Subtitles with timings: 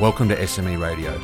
[0.00, 1.20] Welcome to SME Radio.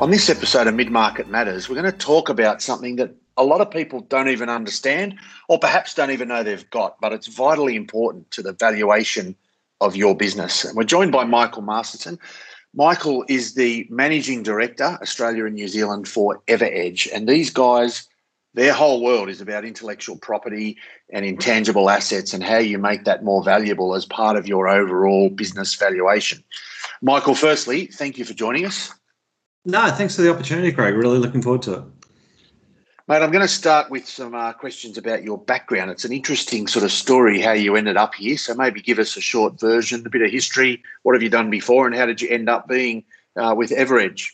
[0.00, 3.44] On this episode of Mid Market Matters, we're going to talk about something that a
[3.44, 7.26] lot of people don't even understand or perhaps don't even know they've got, but it's
[7.26, 9.36] vitally important to the valuation
[9.82, 10.64] of your business.
[10.64, 12.18] And we're joined by Michael Masterson.
[12.74, 17.08] Michael is the managing director, Australia and New Zealand for EverEdge.
[17.14, 18.08] And these guys,
[18.56, 20.78] their whole world is about intellectual property
[21.10, 25.28] and intangible assets and how you make that more valuable as part of your overall
[25.28, 26.42] business valuation.
[27.02, 28.92] Michael, firstly, thank you for joining us.
[29.66, 30.94] No, thanks for the opportunity, Craig.
[30.94, 31.82] Really looking forward to it.
[33.08, 35.90] Mate, I'm going to start with some uh, questions about your background.
[35.90, 38.38] It's an interesting sort of story how you ended up here.
[38.38, 40.82] So maybe give us a short version, a bit of history.
[41.02, 43.04] What have you done before, and how did you end up being
[43.36, 44.30] uh, with EverEdge?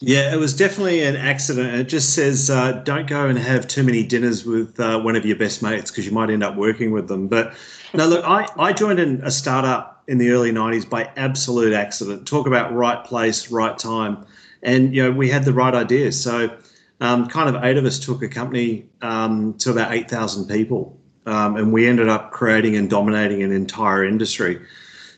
[0.00, 1.74] Yeah, it was definitely an accident.
[1.74, 5.24] It just says uh, don't go and have too many dinners with uh, one of
[5.24, 7.28] your best mates because you might end up working with them.
[7.28, 7.54] But
[7.94, 12.26] no, look, I, I joined in a startup in the early 90s by absolute accident.
[12.26, 14.26] Talk about right place, right time.
[14.62, 16.12] And, you know, we had the right idea.
[16.12, 16.54] So,
[17.00, 20.98] um, kind of eight of us took a company um, to about 8,000 people.
[21.26, 24.60] Um, and we ended up creating and dominating an entire industry.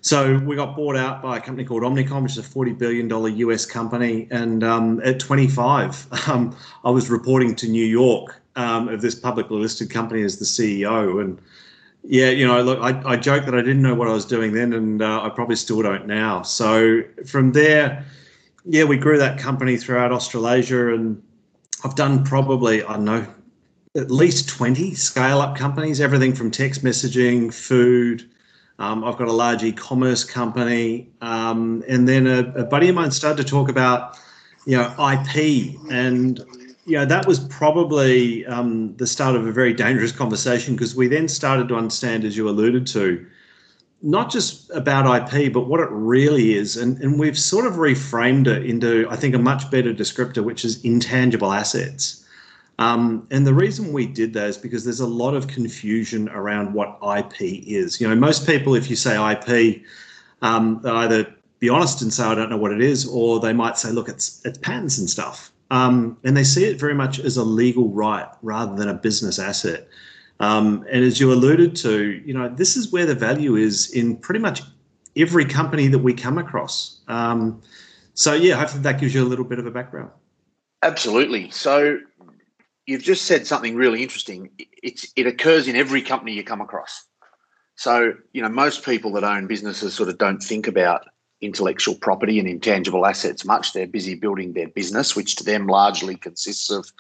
[0.07, 3.11] So we got bought out by a company called Omnicom, which is a $40 billion
[3.39, 4.29] US company.
[4.31, 9.59] And um, at 25, um, I was reporting to New York um, of this publicly
[9.59, 11.21] listed company as the CEO.
[11.21, 11.41] And
[12.05, 14.53] yeah, you know, look, I, I joke that I didn't know what I was doing
[14.53, 16.43] then, and uh, I probably still don't now.
[16.43, 18.05] So from there,
[18.65, 21.21] yeah, we grew that company throughout Australasia, and
[21.83, 23.27] I've done probably, I don't know,
[23.97, 28.31] at least 20 scale up companies, everything from text messaging, food.
[28.79, 31.09] Um, I've got a large e commerce company.
[31.21, 34.19] Um, and then a, a, buddy of mine started to talk about,
[34.67, 35.77] you know, IP.
[35.91, 36.39] And,
[36.85, 41.09] you know, that was probably um, the start of a very dangerous conversation because we
[41.09, 43.27] then started to understand, as you alluded to,
[44.03, 46.77] not just about IP, but what it really is.
[46.77, 50.67] And, and we've sort of reframed it into, I think, a much better descriptor, which
[50.67, 52.26] is intangible assets.
[52.79, 56.75] Um, and the reason we did that is because there's a lot of confusion around
[56.75, 58.01] what IP is.
[58.01, 59.83] You know, most people, if you say IP,
[60.43, 63.79] um, either be honest and say, I don't know what it is, or they might
[63.79, 65.51] say, look, it's, it's patents and stuff.
[65.71, 69.39] Um, and they see it very much as a legal right rather than a business
[69.39, 69.89] asset.
[70.39, 74.17] Um, and as you alluded to, you know, this is where the value is in
[74.17, 74.63] pretty much
[75.17, 77.01] every company that we come across.
[77.09, 77.63] Um,
[78.15, 80.11] so yeah, hopefully that gives you a little bit of a background.
[80.83, 81.51] Absolutely.
[81.51, 81.99] So
[82.87, 84.51] you've just said something really interesting.
[84.83, 87.05] It's it occurs in every company you come across.
[87.75, 91.07] So you know, most people that own businesses sort of don't think about
[91.43, 93.73] intellectual property and intangible assets much.
[93.73, 96.91] They're busy building their business, which to them largely consists of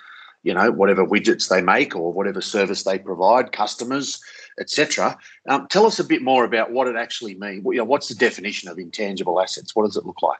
[0.42, 4.20] you know whatever widgets they make or whatever service they provide customers
[4.60, 5.18] etc
[5.48, 8.14] um, tell us a bit more about what it actually means you know, what's the
[8.14, 10.38] definition of intangible assets what does it look like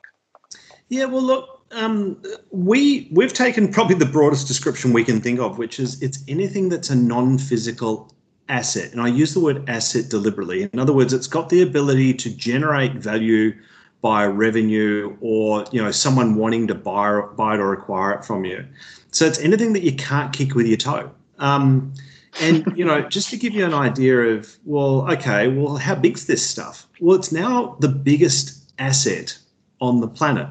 [0.89, 2.21] yeah well look um,
[2.51, 6.69] we we've taken probably the broadest description we can think of which is it's anything
[6.69, 8.13] that's a non-physical
[8.47, 12.13] asset and i use the word asset deliberately in other words it's got the ability
[12.13, 13.53] to generate value
[14.01, 18.45] by revenue or you know someone wanting to buy, buy it or acquire it from
[18.45, 18.65] you
[19.11, 21.09] so it's anything that you can't kick with your toe.
[21.39, 21.93] Um,
[22.39, 26.27] and you know, just to give you an idea of, well, okay, well, how big's
[26.27, 26.87] this stuff?
[26.99, 29.37] Well, it's now the biggest asset
[29.81, 30.47] on the planet.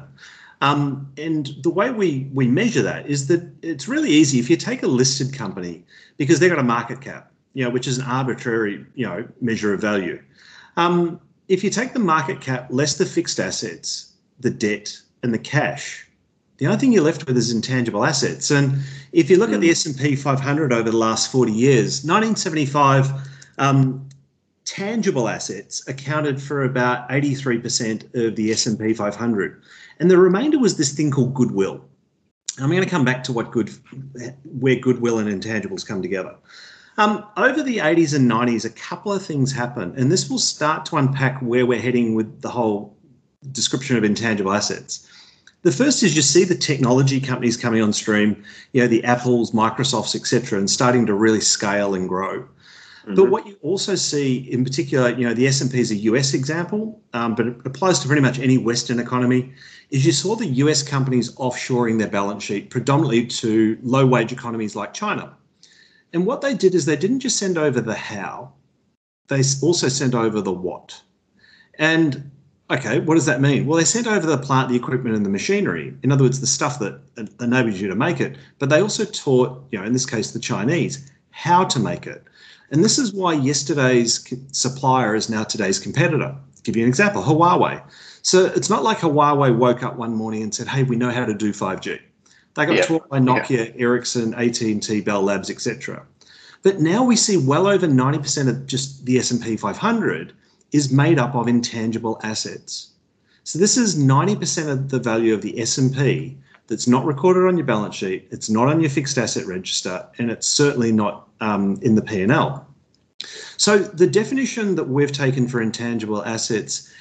[0.61, 4.39] Um, and the way we we measure that is that it's really easy.
[4.39, 5.83] If you take a listed company,
[6.17, 9.73] because they've got a market cap, you know, which is an arbitrary, you know, measure
[9.73, 10.21] of value.
[10.75, 15.39] Um, if you take the market cap less the fixed assets, the debt, and the
[15.39, 16.07] cash,
[16.57, 18.49] the only thing you're left with is intangible assets.
[18.51, 18.79] And
[19.11, 19.55] if you look mm.
[19.55, 19.71] at the hmm.
[19.71, 23.11] S&P 500 over the last 40 years, 1975,
[23.59, 24.06] um,
[24.67, 29.61] tangible assets accounted for about 83% of the S&P 500.
[29.99, 31.83] And the remainder was this thing called goodwill.
[32.59, 33.71] I'm going to come back to what good,
[34.43, 36.35] where goodwill and intangibles come together.
[36.97, 40.85] Um, over the 80s and 90s, a couple of things happened, and this will start
[40.87, 42.97] to unpack where we're heading with the whole
[43.51, 45.07] description of intangible assets.
[45.61, 48.43] The first is you see the technology companies coming on stream,
[48.73, 52.47] you know, the Apples, Microsofts, etc., and starting to really scale and grow.
[53.07, 53.15] Mm-hmm.
[53.15, 55.95] But what you also see, in particular, you know, the S and P is a
[55.95, 59.53] US example, um, but it applies to pretty much any Western economy.
[59.91, 64.75] Is you saw the US companies offshoring their balance sheet predominantly to low wage economies
[64.75, 65.33] like China.
[66.11, 68.51] And what they did is they didn't just send over the how,
[69.29, 71.01] they also sent over the what.
[71.75, 72.29] And
[72.69, 73.65] okay, what does that mean?
[73.65, 75.93] Well, they sent over the plant, the equipment, and the machinery.
[76.03, 76.99] In other words, the stuff that
[77.39, 78.37] enables you to make it.
[78.59, 82.23] But they also taught, you know, in this case, the Chinese, how to make it.
[82.71, 86.25] And this is why yesterday's supplier is now today's competitor.
[86.25, 87.83] I'll give you an example Huawei.
[88.23, 91.25] So it's not like Huawei woke up one morning and said, hey, we know how
[91.25, 91.99] to do 5G.
[92.55, 96.03] They got taught by Nokia, Ericsson, AT&T, Bell Labs, etc.
[96.63, 100.33] But now we see well over 90% of just the S&P 500
[100.71, 102.93] is made up of intangible assets.
[103.43, 106.35] So this is 90% of the value of the S&P
[106.67, 110.29] that's not recorded on your balance sheet, it's not on your fixed asset register, and
[110.29, 112.67] it's certainly not um, in the P&L.
[113.57, 116.91] So the definition that we've taken for intangible assets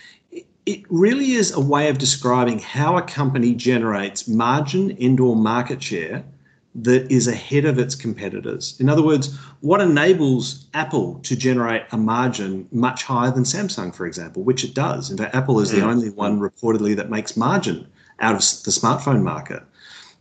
[0.66, 5.80] it really is a way of describing how a company generates margin and or market
[5.80, 6.24] share
[6.74, 8.76] that is ahead of its competitors.
[8.80, 14.06] In other words, what enables Apple to generate a margin much higher than Samsung, for
[14.06, 15.10] example, which it does.
[15.10, 15.84] In fact, Apple is the mm.
[15.84, 17.86] only one reportedly that makes margin
[18.20, 19.62] out of the smartphone market.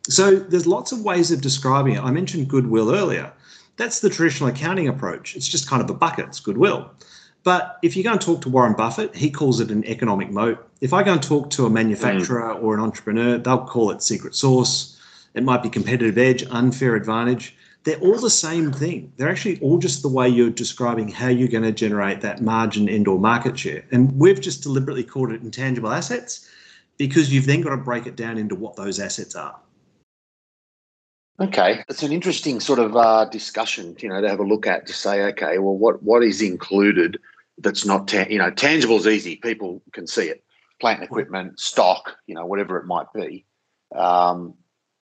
[0.08, 2.04] So there's lots of ways of describing it.
[2.04, 3.32] I mentioned goodwill earlier.
[3.78, 5.36] That's the traditional accounting approach.
[5.36, 6.92] It's just kind of a bucket, it's goodwill.
[7.44, 10.68] But if you go and talk to Warren Buffett, he calls it an economic moat.
[10.82, 12.64] If I go and talk to a manufacturer mm.
[12.64, 15.00] or an entrepreneur, they'll call it secret sauce.
[15.36, 17.56] it might be competitive edge, unfair advantage.
[17.84, 19.12] They're all the same thing.
[19.18, 22.90] They're actually all just the way you're describing how you're going to generate that margin
[22.90, 23.86] and or market share.
[23.92, 26.50] And we've just deliberately called it intangible assets
[26.98, 29.60] because you've then got to break it down into what those assets are.
[31.40, 34.88] Okay, it's an interesting sort of uh, discussion, you know, to have a look at
[34.88, 37.20] to say, okay, well, what what is included
[37.58, 39.36] that's not, ta- you know, tangible is easy.
[39.38, 40.44] People can see it,
[40.80, 43.46] plant equipment, stock, you know, whatever it might be.
[43.96, 44.54] Um,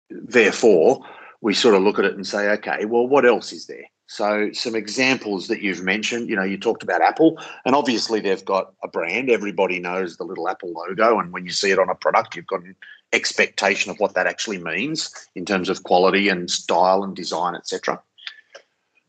[0.09, 1.01] therefore,
[1.41, 3.85] we sort of look at it and say, okay, well, what else is there?
[4.09, 8.43] So, some examples that you've mentioned, you know, you talked about Apple, and obviously they've
[8.43, 9.29] got a brand.
[9.29, 12.47] Everybody knows the little Apple logo, and when you see it on a product, you've
[12.47, 12.75] got an
[13.11, 18.01] expectation of what that actually means in terms of quality and style and design, etc.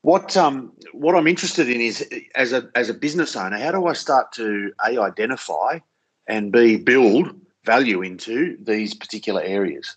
[0.02, 3.86] What um, what I'm interested in is as a as a business owner, how do
[3.86, 5.78] I start to a identify
[6.26, 9.96] and b build value into these particular areas?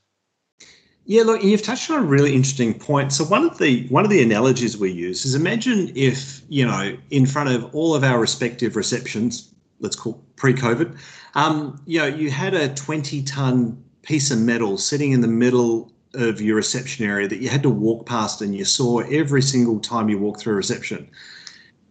[1.11, 3.11] Yeah, look, you've touched on a really interesting point.
[3.11, 6.97] So one of the one of the analogies we use is imagine if you know
[7.09, 10.97] in front of all of our respective receptions, let's call pre-COVID,
[11.35, 16.39] um, you know, you had a twenty-ton piece of metal sitting in the middle of
[16.39, 20.07] your reception area that you had to walk past, and you saw every single time
[20.07, 21.09] you walked through a reception.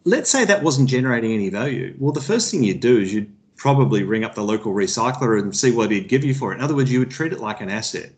[0.05, 1.95] Let's say that wasn't generating any value.
[1.99, 5.55] Well, the first thing you'd do is you'd probably ring up the local recycler and
[5.55, 6.57] see what he'd give you for it.
[6.57, 8.13] In other words, you would treat it like an asset.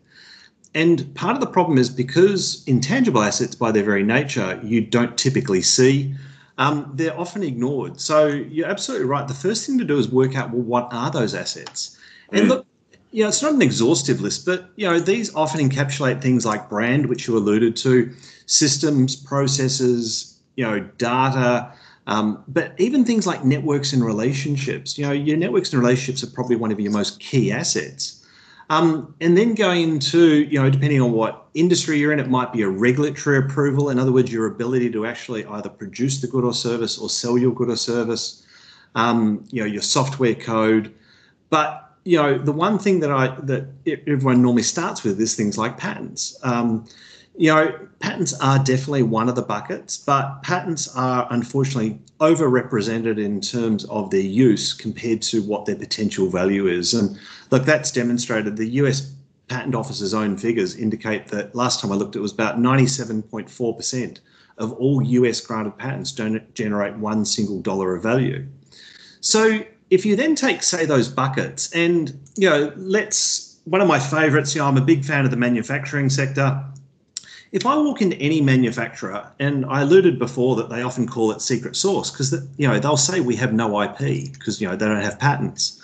[0.75, 5.17] And part of the problem is because intangible assets, by their very nature, you don't
[5.17, 6.15] typically see,
[6.57, 7.99] um, they're often ignored.
[7.99, 9.27] So you're absolutely right.
[9.27, 11.97] The first thing to do is work out, well, what are those assets?
[12.31, 12.39] Mm.
[12.39, 12.65] And look,
[13.11, 16.69] you know, it's not an exhaustive list, but you know, these often encapsulate things like
[16.69, 18.11] brand, which you alluded to,
[18.47, 21.71] systems, processes, you know, data,
[22.07, 24.97] um, but even things like networks and relationships.
[24.97, 28.22] You know, your networks and relationships are probably one of your most key assets.
[28.73, 32.51] Um, and then going into, you know, depending on what industry you're in, it might
[32.51, 33.91] be a regulatory approval.
[33.91, 37.37] In other words, your ability to actually either produce the good or service or sell
[37.37, 38.43] your good or service,
[38.95, 40.91] um, you know, your software code.
[41.51, 45.55] But you know, the one thing that I that everyone normally starts with is things
[45.55, 46.35] like patents.
[46.41, 46.85] Um,
[47.35, 53.41] you know, patents are definitely one of the buckets, but patents are unfortunately overrepresented in
[53.41, 56.93] terms of their use compared to what their potential value is.
[56.93, 57.17] And
[57.49, 58.55] look, that's demonstrated.
[58.55, 59.13] The US
[59.47, 64.19] Patent Office's own figures indicate that last time I looked, it was about 97.4%
[64.59, 68.45] of all US granted patents don't generate one single dollar of value.
[69.21, 73.99] So if you then take, say, those buckets, and you know, let's one of my
[73.99, 76.63] favorites, you know, I'm a big fan of the manufacturing sector
[77.53, 81.39] if I walk into any manufacturer, and I alluded before that they often call it
[81.39, 84.87] secret sauce because you know they'll say we have no IP because you know they
[84.87, 85.79] don't have patents,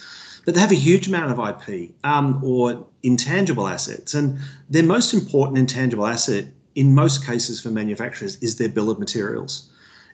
[0.46, 4.40] but they have a huge amount of IP um, or intangible assets, and
[4.72, 9.70] their most important intangible asset in most cases for manufacturers is their bill of materials,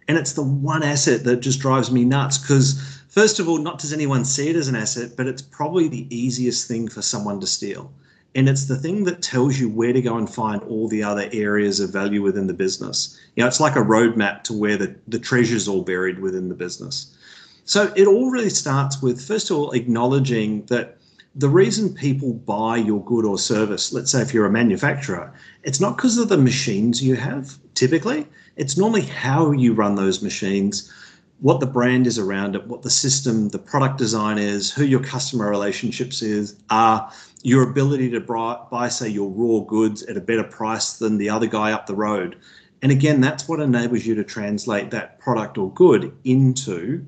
[0.09, 3.79] and it's the one asset that just drives me nuts because first of all, not
[3.79, 7.39] does anyone see it as an asset, but it's probably the easiest thing for someone
[7.39, 7.93] to steal
[8.35, 11.29] and it's the thing that tells you where to go and find all the other
[11.31, 13.17] areas of value within the business.
[13.35, 16.55] You know, it's like a roadmap to where the, the treasure's all buried within the
[16.55, 17.15] business.
[17.63, 20.97] So it all really starts with, first of all, acknowledging that
[21.33, 25.79] the reason people buy your good or service, let's say if you're a manufacturer, it's
[25.79, 28.27] not because of the machines you have typically,
[28.57, 30.91] it's normally how you run those machines,
[31.39, 35.01] what the brand is around it, what the system, the product design is, who your
[35.01, 37.11] customer relationships is are,
[37.45, 41.45] your ability to buy, say, your raw goods at a better price than the other
[41.45, 42.37] guy up the road.
[42.81, 47.05] And again, that's what enables you to translate that product or good into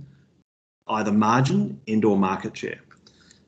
[0.90, 2.80] either margin and or market share.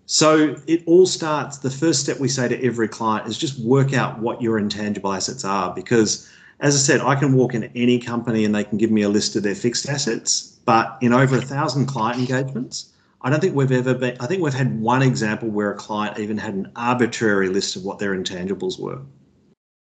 [0.07, 3.93] So it all starts, the first step we say to every client is just work
[3.93, 6.27] out what your intangible assets are because
[6.59, 9.09] as I said, I can walk into any company and they can give me a
[9.09, 12.91] list of their fixed assets, but in over a thousand client engagements,
[13.21, 16.19] I don't think we've ever been, I think we've had one example where a client
[16.19, 19.01] even had an arbitrary list of what their intangibles were.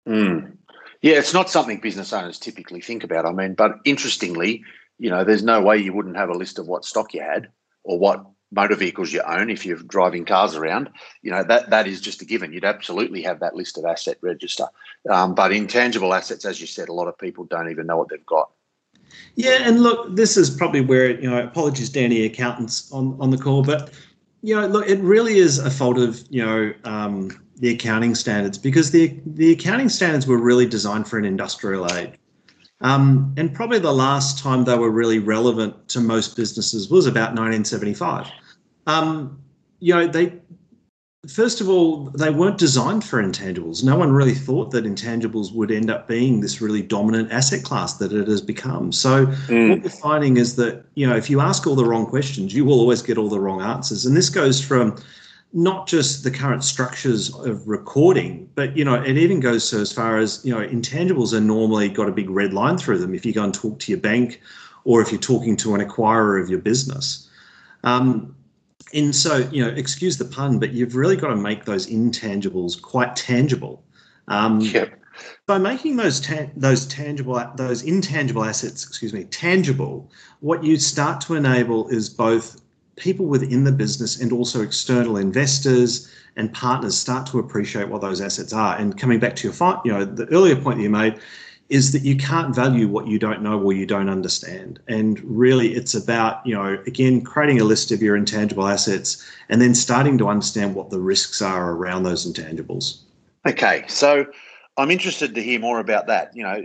[0.08, 0.56] Mm.
[1.02, 3.26] Yeah, it's not something business owners typically think about.
[3.26, 4.64] I mean, but interestingly,
[4.98, 7.48] you know, there's no way you wouldn't have a list of what stock you had
[7.84, 10.88] or what motor vehicles you own if you're driving cars around.
[11.22, 12.52] You know, that that is just a given.
[12.52, 14.66] You'd absolutely have that list of asset register.
[15.10, 18.08] Um, but intangible assets, as you said, a lot of people don't even know what
[18.08, 18.50] they've got.
[19.36, 23.38] Yeah, and look, this is probably where you know, apologies, Danny, accountants on on the
[23.38, 23.90] call, but
[24.42, 28.58] you know, look, it really is a fault of you know um, the accounting standards
[28.58, 32.14] because the the accounting standards were really designed for an industrial age.
[32.82, 37.30] Um, and probably the last time they were really relevant to most businesses was about
[37.30, 38.30] 1975.
[38.86, 39.40] Um,
[39.80, 40.34] you know, they
[41.28, 43.84] first of all, they weren't designed for intangibles.
[43.84, 47.94] No one really thought that intangibles would end up being this really dominant asset class
[47.94, 48.92] that it has become.
[48.92, 49.70] So mm.
[49.70, 52.64] what we're finding is that, you know, if you ask all the wrong questions, you
[52.64, 54.06] will always get all the wrong answers.
[54.06, 54.96] And this goes from
[55.52, 59.92] not just the current structures of recording, but you know, it even goes so as
[59.92, 63.24] far as, you know, intangibles are normally got a big red line through them if
[63.24, 64.40] you go and talk to your bank
[64.84, 67.28] or if you're talking to an acquirer of your business.
[67.84, 68.36] Um,
[68.94, 72.80] and so, you know, excuse the pun, but you've really got to make those intangibles
[72.80, 73.82] quite tangible.
[74.28, 74.98] Um, yep.
[75.46, 81.20] By making those ta- those tangible those intangible assets, excuse me, tangible, what you start
[81.22, 82.60] to enable is both
[82.96, 88.20] people within the business and also external investors and partners start to appreciate what those
[88.20, 88.76] assets are.
[88.76, 91.18] And coming back to your, point, you know, the earlier point that you made,
[91.68, 94.78] is that you can't value what you don't know or you don't understand.
[94.86, 99.60] And really, it's about, you know, again, creating a list of your intangible assets and
[99.60, 103.00] then starting to understand what the risks are around those intangibles.
[103.46, 103.84] Okay.
[103.88, 104.26] So
[104.76, 106.36] I'm interested to hear more about that.
[106.36, 106.62] You know,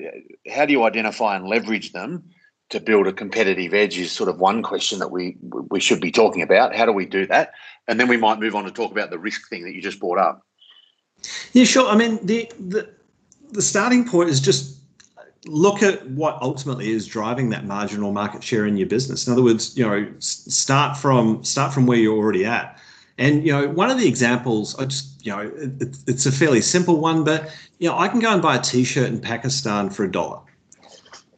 [0.51, 2.23] how do you identify and leverage them
[2.69, 5.37] to build a competitive edge is sort of one question that we
[5.69, 6.75] we should be talking about.
[6.75, 7.53] How do we do that?
[7.87, 9.99] And then we might move on to talk about the risk thing that you just
[9.99, 10.45] brought up.
[11.53, 11.89] Yeah, sure.
[11.89, 12.89] I mean, the the,
[13.51, 14.80] the starting point is just
[15.45, 19.25] look at what ultimately is driving that marginal market share in your business.
[19.25, 22.77] In other words, you know, start from start from where you're already at.
[23.17, 26.61] And you know, one of the examples, I just you know, it, it's a fairly
[26.61, 30.03] simple one, but you know, I can go and buy a T-shirt in Pakistan for
[30.03, 30.39] a dollar.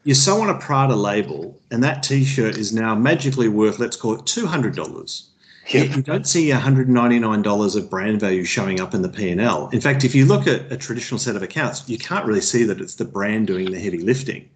[0.03, 4.15] You sew on a Prada label, and that T-shirt is now magically worth, let's call
[4.15, 5.29] it two hundred dollars.
[5.69, 5.95] Yep.
[5.95, 9.69] You don't see $199 of brand value showing up in the P&L.
[9.69, 12.63] In fact, if you look at a traditional set of accounts, you can't really see
[12.63, 14.49] that it's the brand doing the heavy lifting.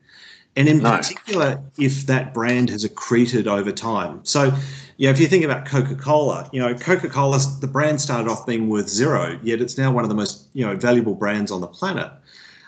[0.58, 0.98] And in no.
[0.98, 4.20] particular, if that brand has accreted over time.
[4.24, 4.54] So,
[4.98, 8.68] you know, if you think about Coca-Cola, you know, Coca-Cola, the brand started off being
[8.68, 11.68] worth zero, yet it's now one of the most, you know, valuable brands on the
[11.68, 12.12] planet.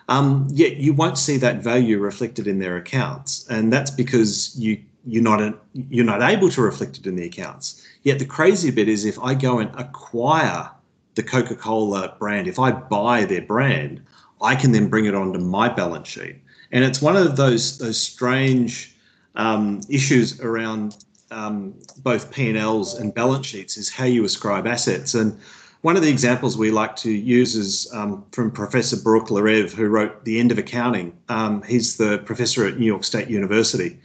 [0.08, 3.46] Um, yet you won't see that value reflected in their accounts.
[3.50, 7.86] And that's because you you're not you're not able to reflect it in the accounts.
[8.04, 10.70] Yet the crazy bit is if I go and acquire
[11.16, 14.02] the Coca-Cola brand, if I buy their brand,
[14.42, 16.38] I can then bring it onto my balance sheet.
[16.72, 18.96] And it's one of those those strange
[19.36, 25.14] um, issues around um, both P&Ls and balance sheets is how you ascribe assets.
[25.14, 25.40] And
[25.82, 29.88] one of the examples we like to use is um, from Professor Baruch Lev, who
[29.88, 31.18] wrote The End of Accounting.
[31.30, 33.98] Um, he's the professor at New York State University.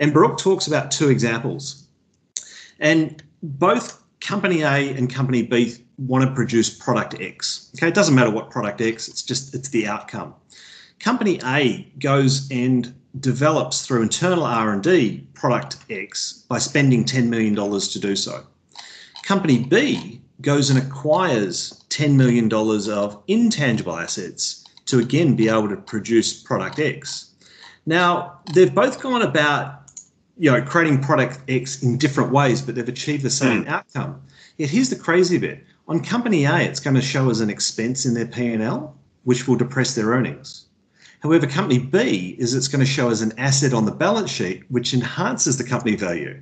[0.00, 1.86] And Baruch talks about two examples.
[2.80, 7.70] And both company A and company B want to produce product X.
[7.76, 10.34] Okay, it doesn't matter what product X, it's just it's the outcome.
[10.98, 17.98] Company A goes and develops through internal R&D product X by spending $10 million to
[17.98, 18.44] do so.
[19.22, 25.76] Company B goes and acquires $10 million of intangible assets to again be able to
[25.76, 27.30] produce product X.
[27.86, 29.79] Now, they've both gone about
[30.40, 33.68] you know, creating product X in different ways, but they've achieved the same mm.
[33.68, 34.22] outcome.
[34.56, 35.62] Yet here's the crazy bit.
[35.86, 39.56] On company A, it's going to show as an expense in their P&L, which will
[39.56, 40.64] depress their earnings.
[41.22, 44.62] However, company B is it's going to show as an asset on the balance sheet,
[44.70, 46.40] which enhances the company value.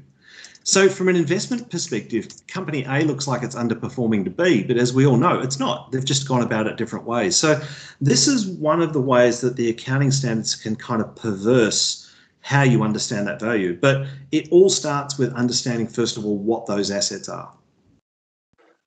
[0.62, 4.93] So, from an investment perspective, company A looks like it's underperforming to B, but as
[4.93, 5.90] we all know, it's not.
[5.90, 7.35] They've just gone about it different ways.
[7.35, 7.61] So,
[8.00, 12.08] this is one of the ways that the accounting standards can kind of perverse
[12.40, 13.76] how you understand that value.
[13.80, 17.52] But it all starts with understanding, first of all, what those assets are.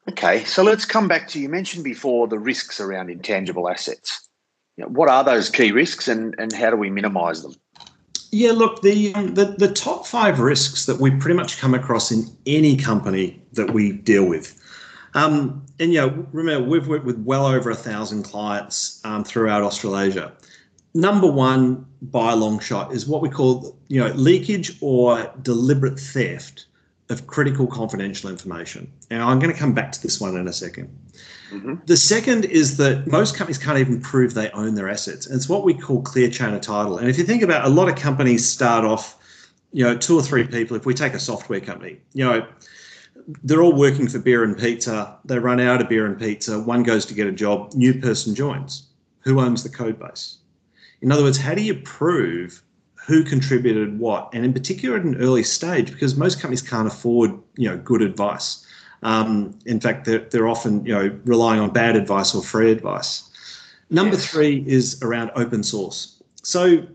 [0.10, 4.28] Okay, so let's come back to you mentioned before the risks around intangible assets
[4.78, 7.56] you know, what are those key risks and, and how do we minimize them?
[8.32, 12.12] Yeah, look, the, um, the the top five risks that we pretty much come across
[12.12, 14.58] in any company that we deal with.
[15.14, 19.64] Um, and you know, remember we've worked with well over a thousand clients um, throughout
[19.64, 20.32] Australasia.
[20.94, 26.00] Number one, by a long shot, is what we call you know leakage or deliberate
[26.00, 26.66] theft
[27.10, 28.92] of critical confidential information.
[29.10, 30.90] And I'm going to come back to this one in a second.
[31.52, 31.76] Mm-hmm.
[31.86, 35.28] The second is that most companies can't even prove they own their assets.
[35.28, 36.98] And it's what we call clear chain of title.
[36.98, 39.18] And if you think about a lot of companies start off,
[39.74, 42.48] you know, two or three people, if we take a software company, you know,
[43.44, 45.18] they're all working for beer and pizza.
[45.26, 46.60] They run out of beer and pizza.
[46.60, 48.88] One goes to get a job, new person joins.
[49.22, 50.38] Who owns the code base?
[51.02, 52.62] In other words, how do you prove
[53.08, 54.30] who contributed what?
[54.34, 58.02] And in particular at an early stage, because most companies can't afford, you know, good
[58.02, 58.66] advice.
[59.04, 63.30] Um, in fact, they're, they're often you know relying on bad advice or free advice.
[63.90, 64.28] Number yes.
[64.28, 66.22] three is around open source.
[66.44, 66.86] So,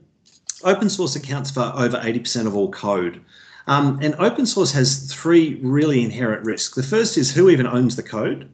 [0.65, 3.21] open source accounts for over 80% of all code.
[3.67, 6.75] Um, and open source has three really inherent risks.
[6.75, 8.49] The first is who even owns the code.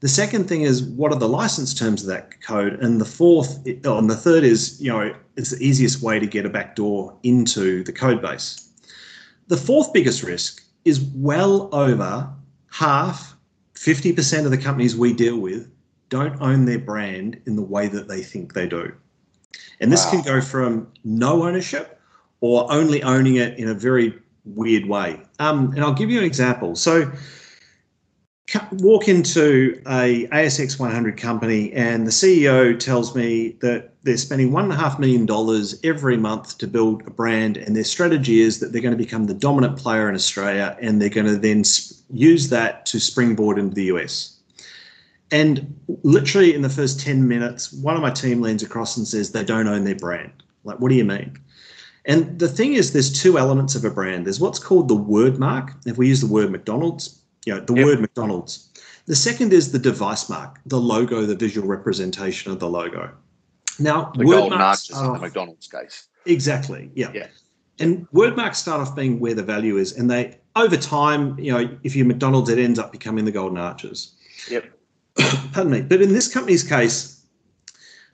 [0.00, 3.58] The second thing is what are the license terms of that code, and the fourth,
[3.84, 7.16] oh, and the third is you know it's the easiest way to get a backdoor
[7.22, 8.68] into the code base.
[9.48, 12.28] The fourth biggest risk is well over
[12.70, 13.34] half,
[13.74, 15.70] 50% of the companies we deal with
[16.08, 18.92] don't own their brand in the way that they think they do.
[19.80, 20.10] And this wow.
[20.10, 22.00] can go from no ownership
[22.40, 24.14] or only owning it in a very
[24.44, 25.20] weird way.
[25.38, 26.76] Um, and I'll give you an example.
[26.76, 27.10] So,
[28.72, 34.64] walk into a ASX 100 company and the CEO tells me that they're spending one
[34.64, 38.58] and a half million dollars every month to build a brand and their strategy is
[38.60, 41.62] that they're going to become the dominant player in Australia and they're going to then
[42.10, 44.38] use that to springboard into the US.
[45.30, 49.32] And literally in the first 10 minutes, one of my team leans across and says
[49.32, 50.42] they don't own their brand.
[50.64, 51.38] Like, what do you mean?
[52.06, 54.24] And the thing is, there's two elements of a brand.
[54.24, 55.74] There's what's called the word mark.
[55.84, 57.84] If we use the word McDonald's, you know, the yep.
[57.84, 58.70] word McDonald's.
[59.06, 63.10] The second is the device mark, the logo, the visual representation of the logo.
[63.78, 66.08] Now, the word marks in the McDonald's case.
[66.26, 66.90] Exactly.
[66.94, 67.10] Yeah.
[67.14, 67.28] yeah.
[67.78, 71.52] And word marks start off being where the value is, and they over time, you
[71.52, 74.14] know, if you're McDonald's, it ends up becoming the golden arches.
[74.50, 74.64] Yep.
[75.52, 75.82] Pardon me.
[75.82, 77.24] But in this company's case,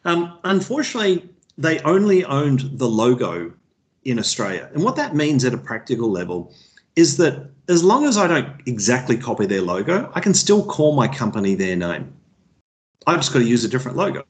[0.05, 3.53] um, unfortunately, they only owned the logo
[4.05, 4.71] in Australia.
[4.75, 6.53] And what that means at a practical level
[6.97, 10.95] is that as long as I don't exactly copy their logo, I can still call
[10.95, 12.13] my company their name.
[13.07, 14.25] I've just got to use a different logo.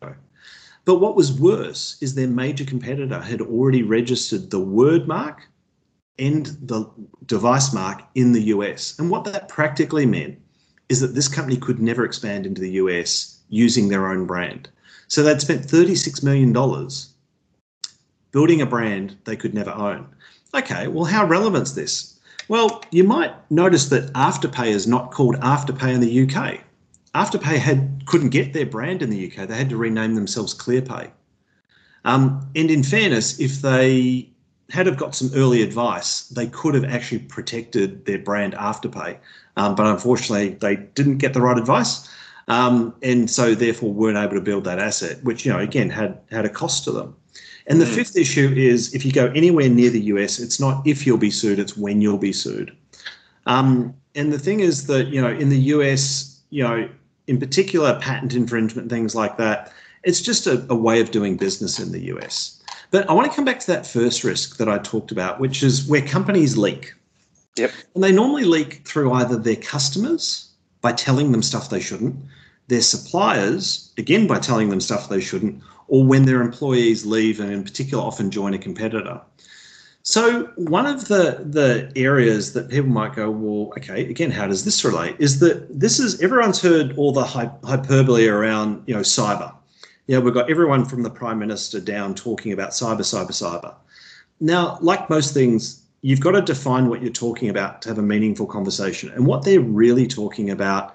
[0.84, 5.48] But what was worse is their major competitor had already registered the word mark
[6.18, 6.88] and the
[7.26, 8.98] device mark in the US.
[8.98, 10.38] And what that practically meant
[10.88, 14.68] is that this company could never expand into the US using their own brand.
[15.08, 16.52] So they'd spent $36 million
[18.32, 20.06] building a brand they could never own.
[20.54, 22.13] Okay, well, how relevant is this?
[22.48, 26.60] Well, you might notice that Afterpay is not called Afterpay in the UK.
[27.14, 29.48] Afterpay had couldn't get their brand in the UK.
[29.48, 31.10] They had to rename themselves ClearPay.
[32.04, 34.28] Um, and in fairness, if they
[34.70, 39.16] had have got some early advice, they could have actually protected their brand Afterpay.
[39.56, 42.08] Um, but unfortunately, they didn't get the right advice,
[42.48, 46.18] um, and so therefore weren't able to build that asset, which you know again had
[46.30, 47.16] had a cost to them.
[47.66, 47.94] And the mm.
[47.94, 51.30] fifth issue is if you go anywhere near the US, it's not if you'll be
[51.30, 52.76] sued, it's when you'll be sued.
[53.46, 56.88] Um, and the thing is that, you know, in the US, you know,
[57.26, 59.72] in particular, patent infringement, things like that,
[60.02, 62.62] it's just a, a way of doing business in the US.
[62.90, 65.62] But I want to come back to that first risk that I talked about, which
[65.62, 66.94] is where companies leak.
[67.56, 67.72] Yep.
[67.94, 70.50] And they normally leak through either their customers
[70.80, 72.14] by telling them stuff they shouldn't,
[72.68, 77.52] their suppliers, again by telling them stuff they shouldn't, or when their employees leave and
[77.52, 79.20] in particular often join a competitor.
[80.02, 84.64] So one of the the areas that people might go, well, okay, again, how does
[84.64, 85.16] this relate?
[85.18, 89.54] Is that this is everyone's heard all the hyperbole around you know cyber.
[90.06, 93.74] Yeah, we've got everyone from the prime minister down talking about cyber, cyber, cyber.
[94.40, 98.02] Now, like most things, you've got to define what you're talking about to have a
[98.02, 99.08] meaningful conversation.
[99.10, 100.94] And what they're really talking about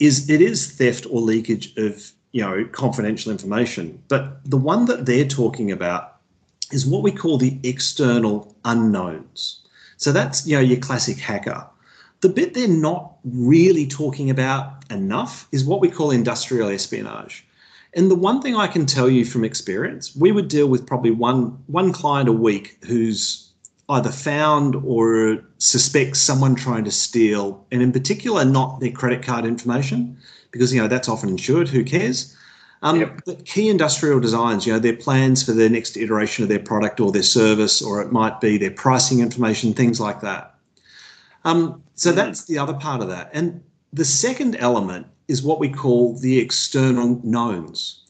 [0.00, 4.02] is it is theft or leakage of you know confidential information.
[4.08, 6.16] But the one that they're talking about
[6.72, 9.60] is what we call the external unknowns.
[9.96, 11.66] So that's you know your classic hacker.
[12.20, 17.46] The bit they're not really talking about enough is what we call industrial espionage.
[17.94, 21.10] And the one thing I can tell you from experience, we would deal with probably
[21.10, 23.48] one one client a week who's
[23.88, 29.44] either found or suspects someone trying to steal, and in particular, not their credit card
[29.44, 30.16] information,
[30.50, 31.68] because you know that's often insured.
[31.68, 32.36] Who cares?
[32.82, 33.24] Um, yep.
[33.24, 36.98] The key industrial designs, you know, their plans for the next iteration of their product
[36.98, 40.54] or their service, or it might be their pricing information, things like that.
[41.44, 42.16] Um, so mm.
[42.16, 43.30] that's the other part of that.
[43.34, 48.00] And the second element is what we call the external knowns.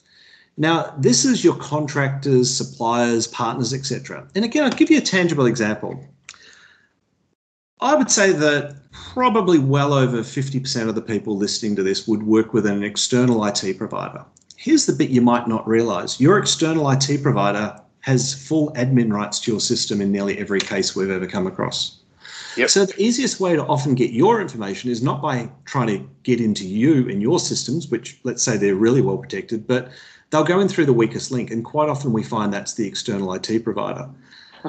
[0.56, 4.28] Now, this is your contractors, suppliers, partners, etc.
[4.34, 6.04] And again, I'll give you a tangible example.
[7.80, 12.22] I would say that probably well over 50% of the people listening to this would
[12.22, 14.24] work with an external IT provider.
[14.56, 19.40] Here's the bit you might not realize your external IT provider has full admin rights
[19.40, 22.00] to your system in nearly every case we've ever come across.
[22.56, 22.68] Yep.
[22.68, 26.40] So the easiest way to often get your information is not by trying to get
[26.40, 29.90] into you and your systems, which let's say they're really well protected, but
[30.30, 31.50] they'll go in through the weakest link.
[31.50, 34.08] And quite often we find that's the external IT provider.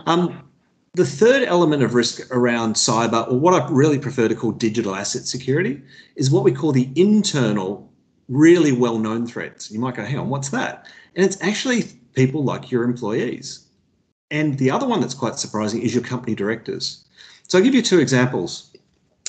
[0.05, 0.47] Um,
[0.93, 4.93] the third element of risk around cyber, or what I really prefer to call digital
[4.93, 5.81] asset security,
[6.15, 7.89] is what we call the internal,
[8.27, 9.71] really well known threats.
[9.71, 10.87] You might go, hang on, what's that?
[11.15, 13.67] And it's actually people like your employees.
[14.31, 17.05] And the other one that's quite surprising is your company directors.
[17.47, 18.71] So I'll give you two examples.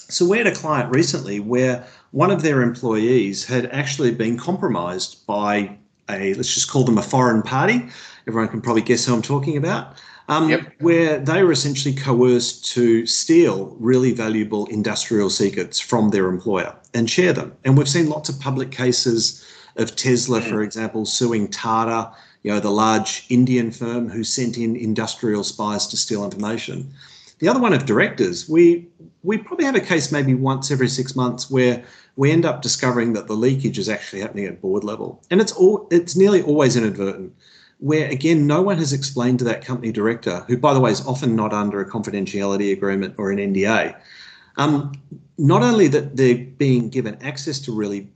[0.09, 5.27] So we had a client recently where one of their employees had actually been compromised
[5.27, 5.77] by
[6.11, 7.89] a, let's just call them a foreign party.
[8.27, 9.97] Everyone can probably guess who I'm talking about.
[10.33, 10.73] Um, yep.
[10.79, 17.09] Where they were essentially coerced to steal really valuable industrial secrets from their employer and
[17.09, 17.53] share them.
[17.65, 19.45] And we've seen lots of public cases
[19.77, 20.65] of Tesla, for mm.
[20.65, 25.97] example, suing Tata, you know, the large Indian firm who sent in industrial spies to
[25.97, 26.93] steal information.
[27.39, 28.89] The other one of directors, we
[29.23, 31.85] we probably have a case maybe once every six months where
[32.17, 35.53] we end up discovering that the leakage is actually happening at board level, and it's
[35.53, 37.33] all it's nearly always inadvertent.
[37.83, 41.05] Where again, no one has explained to that company director, who by the way is
[41.05, 43.97] often not under a confidentiality agreement or an NDA,
[44.57, 44.93] um,
[45.37, 48.09] not only that they're being given access to really,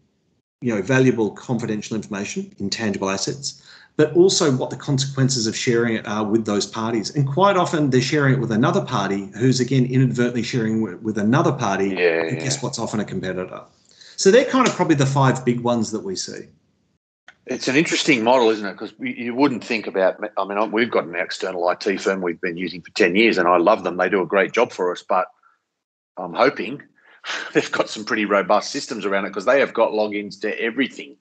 [0.61, 3.61] you know, valuable confidential information, intangible assets,
[3.97, 7.11] but also what the consequences of sharing it are with those parties.
[7.17, 11.53] And quite often they're sharing it with another party who's again inadvertently sharing with another
[11.53, 12.45] party yeah, who yeah.
[12.45, 13.63] guess what's often a competitor.
[14.17, 16.47] So they're kind of probably the five big ones that we see.
[17.47, 18.73] It's an interesting model, isn't it?
[18.73, 20.19] Because you wouldn't think about.
[20.37, 23.47] I mean, we've got an external IT firm we've been using for ten years, and
[23.47, 23.97] I love them.
[23.97, 25.05] They do a great job for us.
[25.09, 25.29] But
[26.17, 26.83] I'm hoping
[27.53, 31.17] they've got some pretty robust systems around it because they have got logins to everything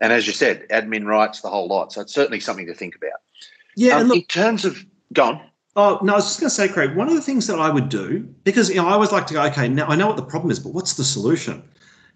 [0.00, 1.92] and as you said, admin rights, the whole lot.
[1.92, 3.20] So it's certainly something to think about.
[3.76, 5.40] Yeah, um, look, in terms of gone.
[5.76, 6.96] Oh no, I was just going to say, Craig.
[6.96, 9.34] One of the things that I would do because you know I always like to
[9.34, 11.62] go, okay, now I know what the problem is, but what's the solution?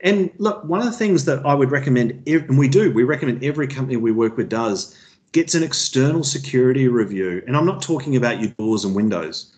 [0.02, 3.42] And look, one of the things that I would recommend, and we do, we recommend
[3.44, 4.96] every company we work with does,
[5.32, 7.42] gets an external security review.
[7.46, 9.52] And I'm not talking about your doors and windows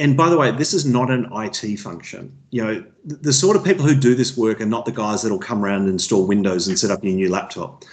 [0.00, 2.34] and by the way, this is not an IT function.
[2.50, 5.38] You know, the sort of people who do this work are not the guys that'll
[5.38, 7.84] come around and install Windows and set up your new laptop.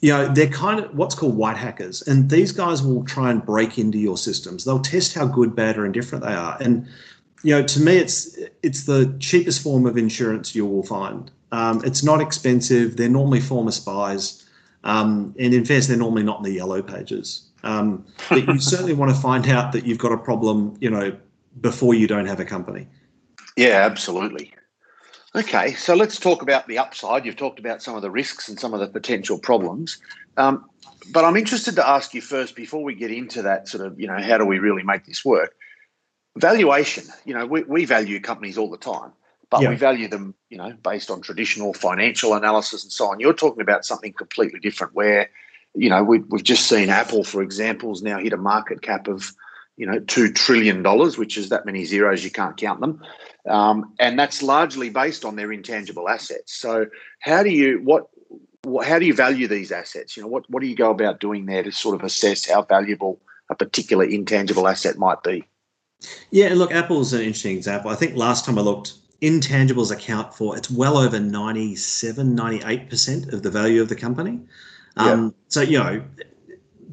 [0.00, 3.44] You know, they're kind of what's called white hackers, and these guys will try and
[3.44, 4.64] break into your systems.
[4.64, 6.56] They'll test how good, bad, or indifferent they are.
[6.60, 6.86] And
[7.42, 11.30] you know, to me, it's it's the cheapest form of insurance you will find.
[11.50, 12.96] Um, it's not expensive.
[12.96, 14.44] They're normally former spies,
[14.84, 17.48] um, and in fairness, they're normally not in the yellow pages.
[17.64, 21.16] Um, but you certainly want to find out that you've got a problem, you know,
[21.60, 22.88] before you don't have a company.
[23.56, 24.54] Yeah, absolutely.
[25.34, 27.24] Okay, so let's talk about the upside.
[27.24, 29.98] You've talked about some of the risks and some of the potential problems.
[30.36, 30.66] Um,
[31.10, 34.06] but I'm interested to ask you first, before we get into that sort of, you
[34.06, 35.54] know, how do we really make this work?
[36.36, 39.12] Valuation, you know, we, we value companies all the time,
[39.50, 39.68] but yeah.
[39.68, 43.20] we value them, you know, based on traditional financial analysis and so on.
[43.20, 45.30] You're talking about something completely different where,
[45.74, 49.08] you know, we, we've just seen Apple, for example, has now hit a market cap
[49.08, 49.32] of
[49.76, 53.02] you know, two trillion dollars, which is that many zeros you can't count them,
[53.48, 56.54] um, and that's largely based on their intangible assets.
[56.54, 56.86] So,
[57.20, 58.08] how do you what,
[58.62, 60.16] what how do you value these assets?
[60.16, 62.62] You know, what what do you go about doing there to sort of assess how
[62.62, 65.44] valuable a particular intangible asset might be?
[66.30, 67.90] Yeah, look, Apple's an interesting example.
[67.90, 73.42] I think last time I looked, intangibles account for it's well over 97, 98% of
[73.42, 74.40] the value of the company.
[74.96, 75.30] Um, yeah.
[75.48, 76.02] So, you know,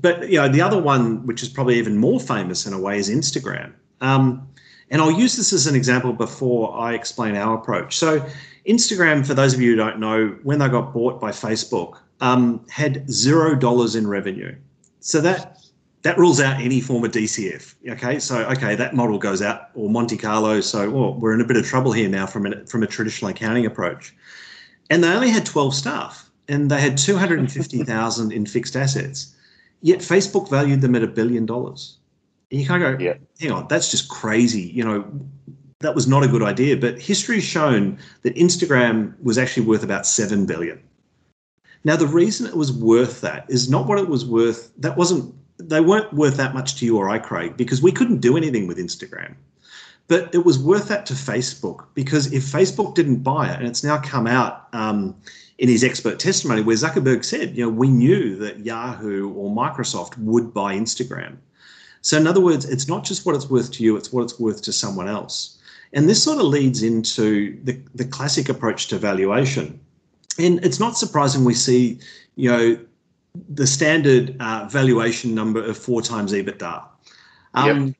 [0.01, 2.97] but you know the other one which is probably even more famous in a way
[2.97, 4.47] is instagram um,
[4.89, 7.97] And I'll use this as an example before I explain our approach.
[7.97, 8.25] So,
[8.65, 12.65] Instagram, for those of you who don't know, when they got bought by Facebook, um,
[12.69, 14.55] had zero dollars in revenue.
[14.99, 15.58] So that
[16.01, 17.75] that rules out any form of DCF.
[17.89, 20.61] Okay, so okay, that model goes out, or Monte Carlo.
[20.61, 23.31] So well, we're in a bit of trouble here now from a, from a traditional
[23.31, 24.15] accounting approach.
[24.89, 29.35] And they only had 12 staff, and they had 250,000 in fixed assets.
[29.81, 31.97] Yet Facebook valued them at a billion dollars.
[32.51, 33.13] And you kind of go, yeah.
[33.39, 34.63] hang on, that's just crazy.
[34.63, 35.21] You know,
[35.79, 36.75] that was not a good idea.
[36.75, 40.81] But history has shown that Instagram was actually worth about seven billion.
[41.83, 44.71] Now, the reason it was worth that is not what it was worth.
[44.77, 48.21] That wasn't they weren't worth that much to you or I, Craig, because we couldn't
[48.21, 49.35] do anything with Instagram.
[50.07, 53.83] But it was worth that to Facebook because if Facebook didn't buy it, and it's
[53.83, 55.15] now come out um,
[55.59, 60.17] in his expert testimony where Zuckerberg said, you know, we knew that Yahoo or Microsoft
[60.17, 61.37] would buy Instagram.
[62.01, 64.39] So, in other words, it's not just what it's worth to you, it's what it's
[64.39, 65.59] worth to someone else.
[65.93, 69.79] And this sort of leads into the, the classic approach to valuation.
[70.39, 71.99] And it's not surprising we see,
[72.35, 72.79] you know,
[73.49, 76.83] the standard uh, valuation number of four times EBITDA.
[77.53, 77.95] Um, yep.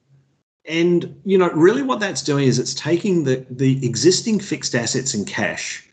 [0.66, 5.14] And you know, really, what that's doing is it's taking the the existing fixed assets
[5.14, 5.88] and cash,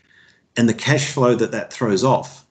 [0.56, 2.44] and the cash flow that that throws off,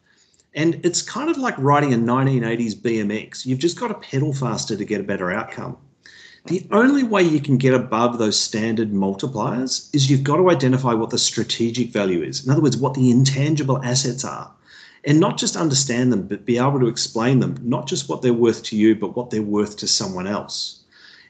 [0.55, 3.45] and it's kind of like riding a 1980s BMX.
[3.45, 5.77] You've just got to pedal faster to get a better outcome.
[6.47, 10.93] The only way you can get above those standard multipliers is you've got to identify
[10.93, 12.45] what the strategic value is.
[12.45, 14.54] In other words, what the intangible assets are
[15.05, 18.33] and not just understand them, but be able to explain them, not just what they're
[18.33, 20.81] worth to you, but what they're worth to someone else.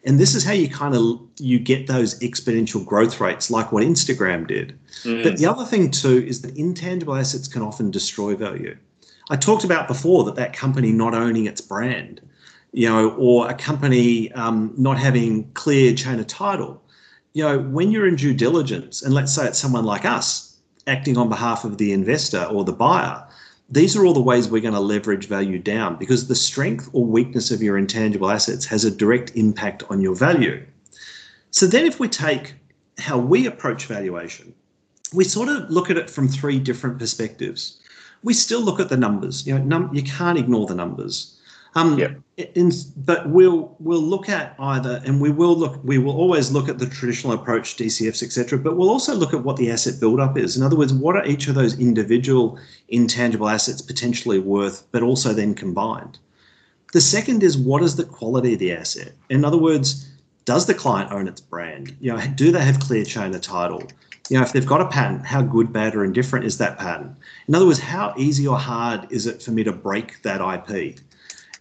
[0.05, 3.83] And this is how you kind of you get those exponential growth rates, like what
[3.83, 4.77] Instagram did.
[5.03, 5.23] Mm.
[5.23, 8.77] But the other thing too is that intangible assets can often destroy value.
[9.29, 12.21] I talked about before that that company not owning its brand,
[12.71, 16.83] you know, or a company um, not having clear chain of title.
[17.33, 21.17] You know, when you're in due diligence, and let's say it's someone like us acting
[21.17, 23.27] on behalf of the investor or the buyer,
[23.69, 27.03] these are all the ways we're going to leverage value down because the strength or
[27.03, 30.63] weakness of your intangible assets has a direct impact on your value.
[31.51, 32.53] So then, if we take
[32.99, 34.53] how we approach valuation,
[35.13, 37.79] we sort of look at it from three different perspectives.
[38.23, 39.47] We still look at the numbers.
[39.47, 41.34] You know, num- you can't ignore the numbers.
[41.77, 42.17] Um, yep.
[42.37, 45.79] in, but we'll we'll look at either, and we will look.
[45.83, 48.57] We will always look at the traditional approach, DCFs, etc.
[48.57, 50.55] But we'll also look at what the asset buildup is.
[50.55, 52.57] In other words, what are each of those individual
[52.87, 56.17] intangible assets potentially worth, but also then combined.
[56.93, 59.11] The second is what is the quality of the asset?
[59.29, 60.07] In other words,
[60.45, 61.93] does the client own its brand?
[61.99, 63.83] You know, do they have clear chain of title?
[64.29, 67.13] You know, if they've got a patent, how good, bad, or indifferent is that patent?
[67.49, 70.99] In other words, how easy or hard is it for me to break that IP?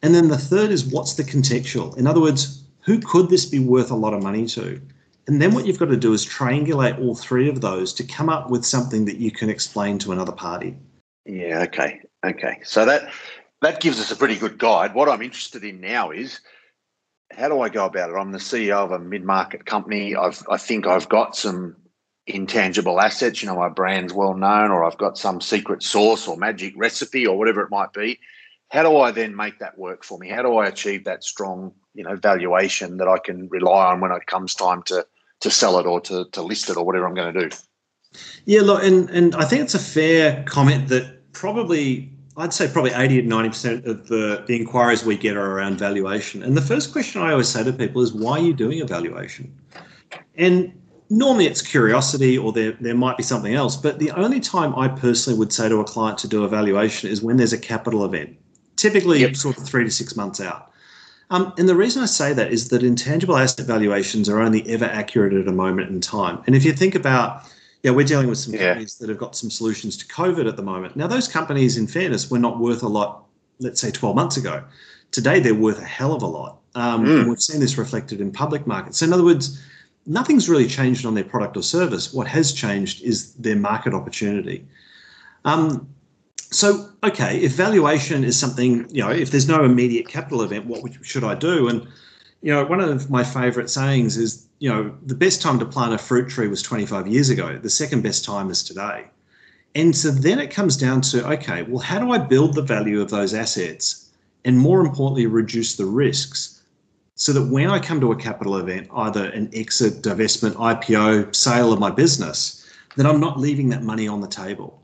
[0.04, 1.96] And then the third is what's the contextual?
[1.96, 4.78] In other words, who could this be worth a lot of money to?
[5.26, 8.28] And then what you've got to do is triangulate all three of those to come
[8.28, 10.76] up with something that you can explain to another party.
[11.24, 12.02] Yeah, okay.
[12.22, 12.58] Okay.
[12.64, 13.10] So that
[13.62, 14.92] that gives us a pretty good guide.
[14.92, 16.38] What I'm interested in now is
[17.32, 18.12] how do I go about it?
[18.12, 20.14] I'm the CEO of a mid-market company.
[20.14, 21.76] I've I think I've got some
[22.26, 26.36] intangible assets, you know, my brand's well known, or I've got some secret sauce or
[26.36, 28.18] magic recipe or whatever it might be
[28.70, 30.28] how do I then make that work for me?
[30.28, 34.10] How do I achieve that strong, you know, valuation that I can rely on when
[34.12, 35.06] it comes time to
[35.40, 37.56] to sell it or to, to list it or whatever I'm going to do?
[38.46, 42.92] Yeah, look, and and I think it's a fair comment that probably I'd say probably
[42.92, 46.42] 80 to 90% of the, the inquiries we get are around valuation.
[46.42, 48.84] And the first question I always say to people is, why are you doing a
[48.84, 49.56] valuation?
[50.34, 50.72] And
[51.10, 53.76] normally it's curiosity or there, there might be something else.
[53.76, 57.08] But the only time I personally would say to a client to do a valuation
[57.08, 58.36] is when there's a capital event
[58.84, 59.34] typically yep.
[59.34, 60.70] sort of three to six months out.
[61.30, 64.84] Um, and the reason I say that is that intangible asset valuations are only ever
[64.84, 66.42] accurate at a moment in time.
[66.46, 67.44] And if you think about,
[67.82, 68.68] yeah, we're dealing with some yeah.
[68.68, 70.96] companies that have got some solutions to COVID at the moment.
[70.96, 73.24] Now, those companies, in fairness, were not worth a lot,
[73.58, 74.62] let's say 12 months ago.
[75.12, 76.58] Today, they're worth a hell of a lot.
[76.74, 77.20] Um, mm.
[77.20, 78.98] And we've seen this reflected in public markets.
[78.98, 79.62] So, in other words,
[80.04, 82.12] nothing's really changed on their product or service.
[82.12, 84.66] What has changed is their market opportunity.
[85.46, 85.88] Um,
[86.54, 90.80] so okay if valuation is something you know if there's no immediate capital event what
[91.02, 91.68] should i do?
[91.68, 91.86] And
[92.42, 95.94] you know one of my favorite sayings is you know the best time to plant
[95.94, 97.58] a fruit tree was 25 years ago.
[97.58, 99.06] The second best time is today.
[99.74, 103.00] And so then it comes down to okay well how do i build the value
[103.00, 104.10] of those assets
[104.44, 106.62] and more importantly reduce the risks
[107.16, 111.72] so that when i come to a capital event either an exit divestment ipo sale
[111.72, 112.64] of my business
[112.96, 114.80] that i'm not leaving that money on the table?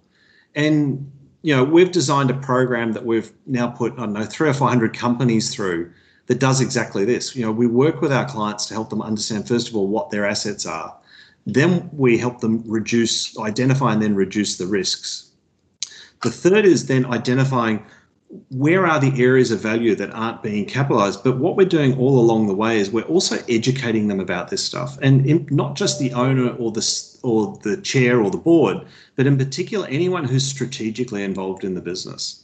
[0.56, 4.48] And you know, we've designed a program that we've now put, I don't know, three
[4.48, 5.90] or 400 companies through
[6.26, 7.34] that does exactly this.
[7.34, 10.10] You know, we work with our clients to help them understand first of all what
[10.10, 10.96] their assets are.
[11.46, 15.30] Then we help them reduce, identify, and then reduce the risks.
[16.22, 17.84] The third is then identifying
[18.50, 21.24] where are the areas of value that aren't being capitalized?
[21.24, 24.64] But what we're doing all along the way is we're also educating them about this
[24.64, 24.98] stuff.
[25.02, 29.26] And in, not just the owner or the or the chair or the board but
[29.26, 32.42] in particular anyone who's strategically involved in the business.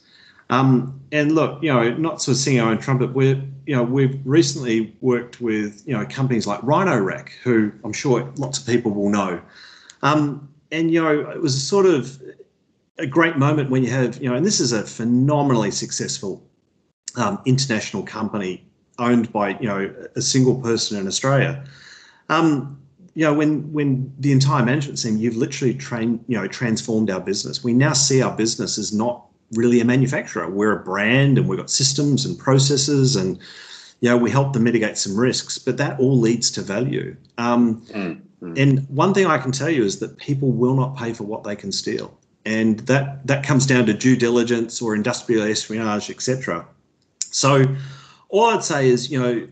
[0.51, 4.21] Um, and look you know not to sing our own trumpet we're you know we've
[4.25, 9.09] recently worked with you know companies like Rhino-Rack who i'm sure lots of people will
[9.09, 9.41] know.
[10.03, 12.21] Um, and you know it was sort of
[12.99, 16.43] a great moment when you have, you know, and this is a phenomenally successful
[17.17, 18.65] um, international company
[18.99, 21.65] owned by, you know, a single person in Australia.
[22.29, 22.81] Um,
[23.15, 27.21] you know, when when the entire management team, you've literally trained, you know, transformed our
[27.21, 27.65] business.
[27.65, 30.51] We now see our business as not really a manufacturer.
[30.51, 33.39] We're a brand, and we've got systems and processes, and
[34.01, 35.57] you know, we help them mitigate some risks.
[35.57, 37.17] But that all leads to value.
[37.39, 38.59] Um, mm, mm.
[38.59, 41.43] And one thing I can tell you is that people will not pay for what
[41.43, 46.65] they can steal and that that comes down to due diligence or industrial espionage, etc.
[47.19, 47.67] So,
[48.29, 49.49] all I'd say is, you know,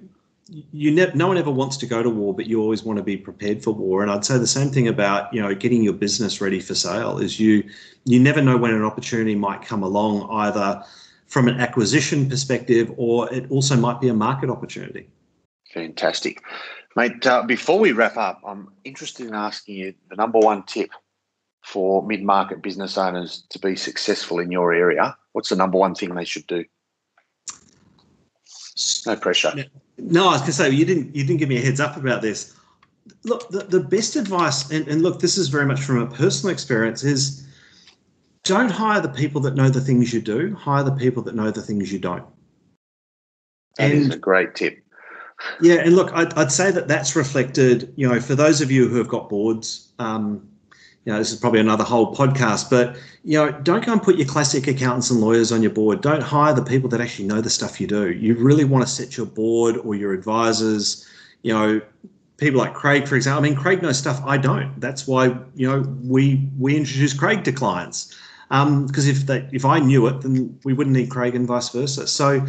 [0.48, 3.02] you ne- no one ever wants to go to war, but you always want to
[3.02, 4.02] be prepared for war.
[4.02, 7.18] And I'd say the same thing about you know getting your business ready for sale.
[7.18, 7.64] Is you
[8.04, 10.82] you never know when an opportunity might come along, either
[11.26, 15.08] from an acquisition perspective or it also might be a market opportunity.
[15.72, 16.40] Fantastic,
[16.94, 17.26] mate.
[17.26, 20.90] Uh, before we wrap up, I'm interested in asking you the number one tip
[21.64, 25.16] for mid market business owners to be successful in your area?
[25.32, 26.64] What's the number one thing they should do?
[29.06, 29.52] No pressure.
[29.98, 31.96] No, I was going to say you didn't you didn't give me a heads up
[31.96, 32.54] about this.
[33.24, 36.52] Look, the, the best advice, and, and look, this is very much from a personal
[36.52, 37.46] experience, is
[38.42, 40.54] don't hire the people that know the things you do.
[40.54, 42.24] Hire the people that know the things you don't.
[43.76, 44.78] That and, is a great tip.
[45.60, 47.92] Yeah, and look, I'd, I'd, say that that's reflected.
[47.96, 50.48] You know, for those of you who have got boards, um,
[51.04, 54.16] you know, this is probably another whole podcast, but you know, don't go and put
[54.16, 56.00] your classic accountants and lawyers on your board.
[56.00, 58.10] Don't hire the people that actually know the stuff you do.
[58.10, 61.06] You really want to set your board or your advisors,
[61.42, 61.80] you know,
[62.38, 63.44] people like Craig, for example.
[63.44, 64.80] I mean, Craig knows stuff I don't.
[64.80, 68.16] That's why you know we we introduce Craig to clients
[68.48, 71.68] because um, if they if I knew it, then we wouldn't need Craig and vice
[71.68, 72.06] versa.
[72.06, 72.46] So.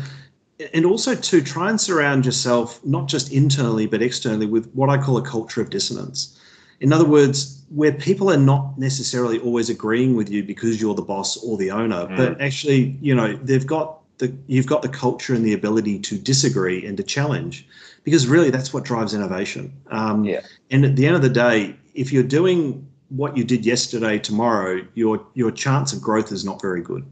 [0.74, 4.98] And also to try and surround yourself not just internally but externally with what I
[4.98, 6.40] call a culture of dissonance.
[6.80, 11.02] In other words, where people are not necessarily always agreeing with you because you're the
[11.02, 12.18] boss or the owner, mm.
[12.18, 16.18] but actually, you know, they've got the you've got the culture and the ability to
[16.18, 17.68] disagree and to challenge,
[18.04, 19.74] because really that's what drives innovation.
[19.92, 20.42] Um, yeah.
[20.72, 24.86] And at the end of the day, if you're doing what you did yesterday tomorrow,
[24.94, 27.06] your your chance of growth is not very good.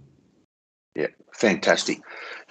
[0.95, 2.01] Yeah, fantastic.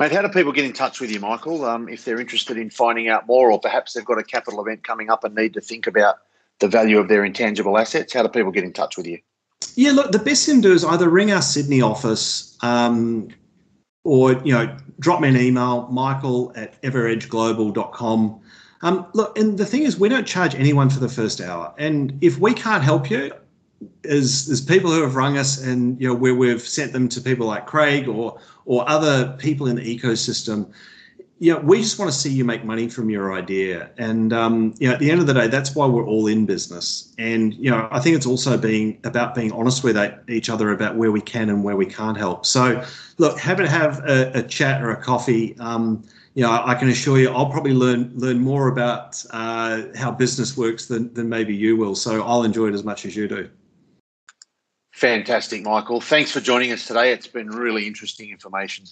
[0.01, 2.70] Mate, how do people get in touch with you, Michael, um, if they're interested in
[2.70, 5.61] finding out more or perhaps they've got a capital event coming up and need to
[5.61, 6.16] think about
[6.61, 8.12] the value of their intangible assets?
[8.12, 9.19] How do people get in touch with you?
[9.75, 13.29] Yeah, look, the best thing to do is either ring our Sydney office um,
[14.05, 18.41] or, you know, drop me an email, michael at everedgeglobal.com.
[18.83, 21.73] Um, look, and the thing is, we don't charge anyone for the first hour.
[21.79, 23.33] And if we can't help you,
[24.05, 27.21] as, as people who have rung us and, you know, where we've sent them to
[27.21, 30.73] people like Craig or, or other people in the ecosystem,
[31.38, 33.90] yeah, we just want to see you make money from your idea.
[33.99, 36.47] And um, you know, at the end of the day, that's why we're all in
[36.47, 37.12] business.
[37.18, 40.97] And you know, I think it's also being about being honest with each other about
[40.97, 42.47] where we can and where we can't help.
[42.47, 42.85] So,
[43.18, 45.57] look, happy to have a, a chat or a coffee.
[45.59, 50.12] Um, you know, I can assure you, I'll probably learn learn more about uh, how
[50.12, 51.97] business works than than maybe you will.
[51.97, 53.51] So I'll enjoy it as much as you do.
[54.92, 56.01] Fantastic, Michael.
[56.01, 57.12] Thanks for joining us today.
[57.12, 58.85] It's been really interesting information.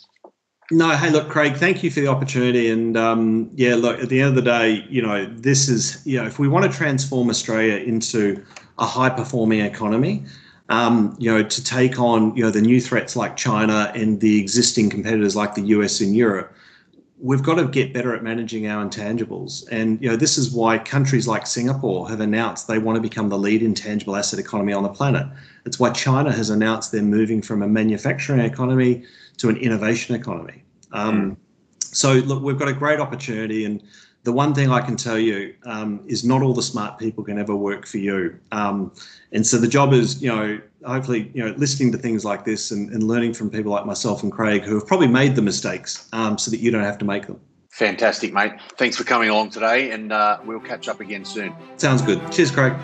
[0.73, 2.71] No, hey, look, Craig, thank you for the opportunity.
[2.71, 6.17] And um, yeah, look, at the end of the day, you know, this is, you
[6.21, 8.45] know, if we want to transform Australia into
[8.79, 10.25] a high performing economy,
[10.69, 14.39] um, you know, to take on, you know, the new threats like China and the
[14.39, 16.55] existing competitors like the US and Europe,
[17.19, 19.65] we've got to get better at managing our intangibles.
[19.73, 23.29] And, you know, this is why countries like Singapore have announced they want to become
[23.29, 25.27] the lead intangible asset economy on the planet.
[25.67, 29.05] It's why China has announced they're moving from a manufacturing economy
[29.41, 30.63] to an innovation economy.
[30.93, 31.37] Um, mm.
[31.81, 33.65] So, look, we've got a great opportunity.
[33.65, 33.83] And
[34.23, 37.39] the one thing I can tell you um, is not all the smart people can
[37.39, 38.39] ever work for you.
[38.53, 38.93] Um,
[39.33, 42.71] and so the job is, you know, hopefully, you know, listening to things like this
[42.71, 46.09] and, and learning from people like myself and Craig who have probably made the mistakes
[46.13, 47.41] um, so that you don't have to make them.
[47.71, 48.53] Fantastic, mate.
[48.77, 51.55] Thanks for coming along today, and uh, we'll catch up again soon.
[51.77, 52.21] Sounds good.
[52.33, 52.75] Cheers, Craig.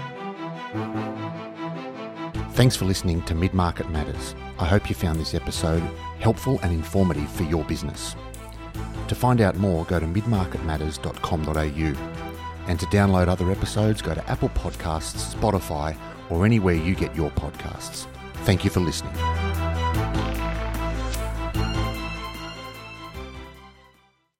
[2.56, 4.34] Thanks for listening to Mid Market Matters.
[4.58, 5.82] I hope you found this episode
[6.20, 8.16] helpful and informative for your business.
[9.08, 12.66] To find out more, go to midmarketmatters.com.au.
[12.66, 15.98] And to download other episodes, go to Apple Podcasts, Spotify,
[16.30, 18.06] or anywhere you get your podcasts.
[18.46, 19.12] Thank you for listening.